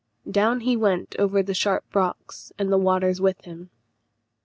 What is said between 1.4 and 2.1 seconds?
the sharp